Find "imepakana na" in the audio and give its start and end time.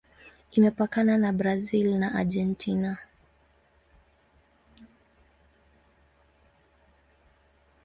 0.57-1.31